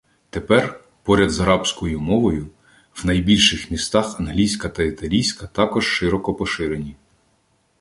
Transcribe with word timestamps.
Тепер, 0.29 0.83
поряд 1.03 1.29
з 1.31 1.39
арабською 1.39 1.99
мовою, 2.01 2.47
в 2.93 3.05
найбільших 3.05 3.71
містах 3.71 4.19
англійська 4.19 4.69
та 4.69 4.83
італійська 4.83 5.47
також 5.47 5.85
широко 5.85 6.33
поширені. 6.33 6.95